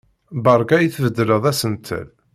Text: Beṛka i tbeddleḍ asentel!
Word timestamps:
Beṛka 0.43 0.75
i 0.79 0.87
tbeddleḍ 0.93 1.43
asentel! 1.51 2.07